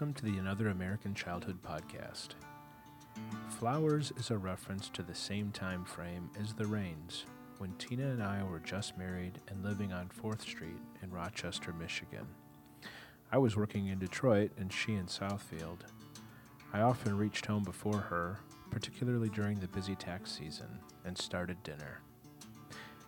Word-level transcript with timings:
another 0.00 0.68
American 0.68 1.14
Childhood 1.14 1.58
podcast. 1.62 2.28
Flowers 3.48 4.12
is 4.16 4.30
a 4.30 4.38
reference 4.38 4.88
to 4.88 5.02
the 5.02 5.14
same 5.14 5.50
time 5.52 5.84
frame 5.84 6.30
as 6.40 6.54
The 6.54 6.66
Rains, 6.66 7.26
when 7.58 7.72
Tina 7.74 8.08
and 8.08 8.22
I 8.22 8.42
were 8.42 8.58
just 8.58 8.98
married 8.98 9.38
and 9.48 9.62
living 9.62 9.92
on 9.92 10.08
4th 10.08 10.40
Street 10.40 10.80
in 11.02 11.10
Rochester, 11.10 11.72
Michigan. 11.72 12.26
I 13.30 13.38
was 13.38 13.56
working 13.56 13.88
in 13.88 13.98
Detroit 13.98 14.50
and 14.58 14.72
she 14.72 14.94
in 14.94 15.06
Southfield. 15.06 15.80
I 16.72 16.80
often 16.80 17.16
reached 17.16 17.46
home 17.46 17.62
before 17.62 18.00
her, 18.00 18.40
particularly 18.70 19.28
during 19.28 19.60
the 19.60 19.68
busy 19.68 19.94
tax 19.94 20.32
season, 20.32 20.80
and 21.04 21.16
started 21.16 21.62
dinner. 21.62 22.00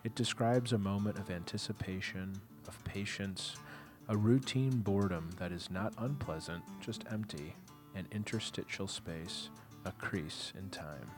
It 0.03 0.15
describes 0.15 0.71
a 0.71 0.77
moment 0.77 1.17
of 1.17 1.31
anticipation, 1.31 2.39
of 2.67 2.81
patience, 2.85 3.55
a 4.07 4.15
routine 4.15 4.81
boredom 4.81 5.29
that 5.39 5.51
is 5.51 5.71
not 5.71 5.93
unpleasant, 5.97 6.63
just 6.79 7.03
empty, 7.11 7.55
an 7.95 8.07
interstitial 8.11 8.87
space, 8.87 9.49
a 9.83 9.91
crease 9.93 10.53
in 10.57 10.69
time. 10.69 11.09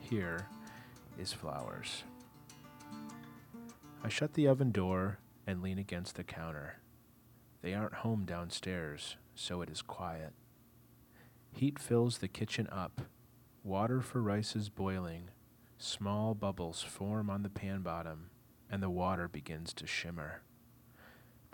Here 0.00 0.46
is 1.18 1.32
flowers. 1.32 2.04
I 4.04 4.08
shut 4.08 4.34
the 4.34 4.46
oven 4.46 4.70
door 4.70 5.18
and 5.46 5.60
lean 5.60 5.78
against 5.78 6.14
the 6.14 6.24
counter. 6.24 6.76
They 7.62 7.74
aren't 7.74 7.94
home 7.94 8.24
downstairs, 8.26 9.16
so 9.34 9.60
it 9.62 9.70
is 9.70 9.82
quiet. 9.82 10.34
Heat 11.52 11.78
fills 11.78 12.18
the 12.18 12.28
kitchen 12.28 12.68
up. 12.70 13.00
Water 13.64 14.00
for 14.00 14.22
rice 14.22 14.54
is 14.54 14.68
boiling. 14.68 15.30
Small 15.78 16.34
bubbles 16.34 16.82
form 16.82 17.28
on 17.28 17.42
the 17.42 17.48
pan 17.48 17.80
bottom, 17.80 18.30
and 18.70 18.82
the 18.82 18.90
water 18.90 19.26
begins 19.26 19.72
to 19.74 19.86
shimmer. 19.86 20.42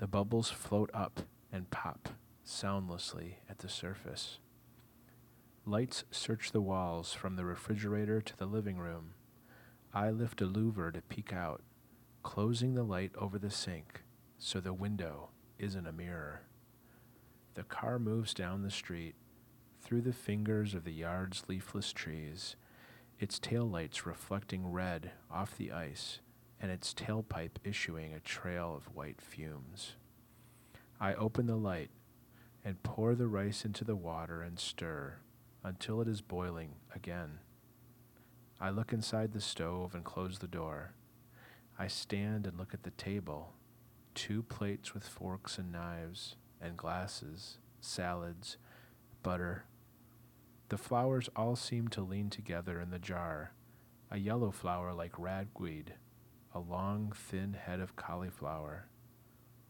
The 0.01 0.07
bubbles 0.07 0.49
float 0.49 0.89
up 0.95 1.21
and 1.53 1.69
pop 1.69 2.09
soundlessly 2.43 3.41
at 3.51 3.59
the 3.59 3.69
surface. 3.69 4.39
Lights 5.67 6.05
search 6.11 6.53
the 6.53 6.63
walls 6.63 7.13
from 7.13 7.37
the 7.37 7.45
refrigerator 7.45 8.23
to 8.23 8.35
the 8.35 8.47
living 8.47 8.79
room. 8.79 9.13
I 9.93 10.09
lift 10.09 10.41
a 10.41 10.47
louver 10.47 10.91
to 10.95 11.03
peek 11.03 11.35
out, 11.35 11.61
closing 12.23 12.73
the 12.73 12.83
light 12.83 13.13
over 13.19 13.39
the 13.39 13.51
sink 13.51 14.01
so 14.39 14.59
the 14.59 14.73
window 14.73 15.33
isn't 15.59 15.87
a 15.87 15.93
mirror. 15.93 16.45
The 17.53 17.65
car 17.65 17.99
moves 17.99 18.33
down 18.33 18.63
the 18.63 18.71
street, 18.71 19.17
through 19.83 20.01
the 20.01 20.15
fingers 20.15 20.73
of 20.73 20.85
the 20.85 20.95
yard's 20.95 21.45
leafless 21.47 21.93
trees, 21.93 22.57
its 23.19 23.39
taillights 23.39 24.07
reflecting 24.07 24.73
red 24.73 25.11
off 25.31 25.59
the 25.59 25.71
ice 25.71 26.21
and 26.61 26.71
its 26.71 26.93
tailpipe 26.93 27.57
issuing 27.65 28.13
a 28.13 28.21
trail 28.21 28.75
of 28.77 28.95
white 28.95 29.21
fumes. 29.21 29.95
I 31.01 31.15
open 31.15 31.47
the 31.47 31.57
light 31.57 31.91
and 32.65 32.83
pour 32.83 33.15
the 33.15 33.27
rice 33.27 33.65
into 33.65 33.85
the 33.85 33.97
water 33.97 34.43
and 34.43 34.59
stir 34.59 35.17
until 35.65 36.01
it 36.01 36.09
is 36.09 36.21
boiling 36.21 36.75
again. 36.95 37.39
I 38.61 38.71
look 38.71 38.93
inside 38.93 39.33
the 39.33 39.41
stove 39.41 39.95
and 39.95 40.05
close 40.05 40.39
the 40.39 40.47
door. 40.47 40.93
I 41.79 41.87
stand 41.87 42.47
and 42.47 42.59
look 42.59 42.75
at 42.75 42.83
the 42.83 42.91
table 42.91 43.55
two 44.15 44.43
plates 44.43 44.93
with 44.93 45.05
forks 45.05 45.57
and 45.57 45.73
knives, 45.73 46.37
and 46.61 46.77
glasses, 46.77 47.59
salads, 47.81 48.57
butter. 49.23 49.65
The 50.69 50.77
flowers 50.77 51.29
all 51.35 51.57
seem 51.57 51.89
to 51.89 52.03
lean 52.03 52.29
together 52.31 52.81
in 52.81 52.91
the 52.91 52.99
jar 52.99 53.53
a 54.11 54.19
yellow 54.19 54.51
flower 54.51 54.93
like 54.93 55.19
ragweed 55.19 55.95
a 56.53 56.59
long, 56.59 57.13
thin 57.15 57.55
head 57.55 57.81
of 57.81 57.97
cauliflower, 57.97 58.87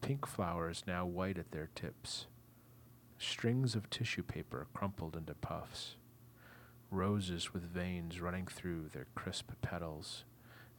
pink 0.01 0.27
flowers 0.27 0.85
now 0.87 1.05
white 1.05 1.39
at 1.39 1.51
their 1.53 1.69
tips, 1.75 2.27
strings 3.19 3.75
of 3.75 3.91
tissue 3.91 4.23
paper 4.23 4.67
crumpled 4.73 5.17
into 5.17 5.35
puffs, 5.35 5.97
roses 6.91 7.53
with 7.53 7.63
veins 7.63 8.21
running 8.21 8.47
through 8.47 8.89
their 8.93 9.07
crisp 9.15 9.53
petals, 9.61 10.25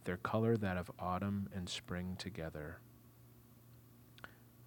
their 0.05 0.17
color 0.17 0.57
that 0.57 0.77
of 0.77 0.91
autumn 0.99 1.47
and 1.53 1.69
spring 1.69 2.15
together. 2.17 2.79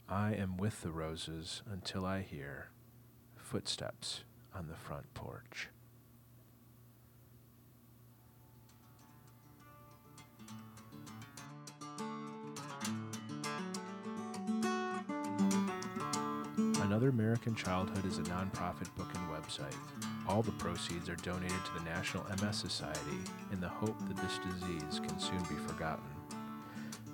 I 0.08 0.34
am 0.34 0.56
with 0.56 0.82
the 0.82 0.92
roses 0.92 1.62
until 1.70 2.04
I 2.06 2.22
hear 2.22 2.70
footsteps 3.36 4.22
on 4.54 4.68
the 4.68 4.76
front 4.76 5.12
porch. 5.14 5.68
Another 16.94 17.08
American 17.08 17.56
Childhood 17.56 18.06
is 18.06 18.18
a 18.18 18.22
nonprofit 18.22 18.88
book 18.94 19.08
and 19.16 19.28
website. 19.28 19.74
All 20.28 20.42
the 20.42 20.52
proceeds 20.52 21.08
are 21.08 21.16
donated 21.16 21.58
to 21.64 21.74
the 21.76 21.90
National 21.90 22.22
MS 22.40 22.56
Society 22.56 23.18
in 23.50 23.60
the 23.60 23.68
hope 23.68 23.98
that 24.06 24.16
this 24.16 24.38
disease 24.38 25.00
can 25.00 25.18
soon 25.18 25.40
be 25.40 25.56
forgotten. 25.66 26.04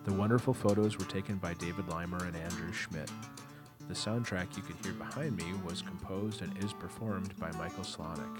The 0.05 0.13
wonderful 0.13 0.53
photos 0.53 0.99
were 0.99 1.07
taken 1.07 1.37
by 1.37 1.55
David 1.55 1.87
Leimer 1.87 2.27
and 2.27 2.37
Andrew 2.37 2.71
Schmidt. 2.75 3.11
The 3.89 3.95
soundtrack 3.95 4.55
you 4.55 4.63
can 4.63 4.77
hear 4.85 4.93
behind 4.93 5.35
me 5.35 5.55
was 5.67 5.81
composed 5.81 6.43
and 6.43 6.63
is 6.63 6.75
performed 6.75 7.35
by 7.39 7.51
Michael 7.53 7.85
Slonick. 7.85 8.37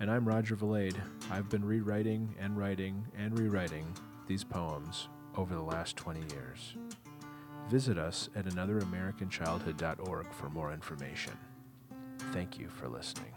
And 0.00 0.10
I'm 0.10 0.26
Roger 0.26 0.56
Valade. 0.56 0.96
I've 1.30 1.50
been 1.50 1.62
rewriting 1.62 2.34
and 2.40 2.56
writing 2.56 3.04
and 3.14 3.38
rewriting 3.38 3.84
these 4.26 4.44
poems 4.44 5.08
over 5.36 5.54
the 5.54 5.60
last 5.60 5.96
20 5.98 6.20
years. 6.34 6.74
Visit 7.68 7.98
us 7.98 8.28
at 8.36 8.44
anotheramericanchildhood.org 8.46 10.32
for 10.32 10.48
more 10.50 10.72
information. 10.72 11.32
Thank 12.32 12.58
you 12.58 12.68
for 12.68 12.88
listening. 12.88 13.32